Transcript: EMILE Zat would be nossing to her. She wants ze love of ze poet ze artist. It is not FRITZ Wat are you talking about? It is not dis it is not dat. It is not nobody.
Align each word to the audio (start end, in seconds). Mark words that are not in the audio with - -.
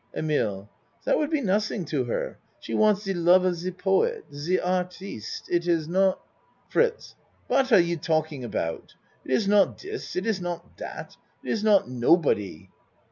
EMILE 0.15 0.67
Zat 1.05 1.15
would 1.19 1.29
be 1.29 1.41
nossing 1.41 1.85
to 1.85 2.05
her. 2.05 2.39
She 2.59 2.73
wants 2.73 3.03
ze 3.03 3.13
love 3.13 3.45
of 3.45 3.53
ze 3.53 3.69
poet 3.69 4.23
ze 4.33 4.57
artist. 4.59 5.45
It 5.47 5.67
is 5.67 5.87
not 5.87 6.19
FRITZ 6.69 7.13
Wat 7.47 7.71
are 7.71 7.79
you 7.79 7.97
talking 7.97 8.43
about? 8.43 8.95
It 9.23 9.29
is 9.29 9.47
not 9.47 9.77
dis 9.77 10.15
it 10.15 10.25
is 10.25 10.41
not 10.41 10.75
dat. 10.75 11.17
It 11.43 11.51
is 11.51 11.63
not 11.63 11.87
nobody. 11.87 12.69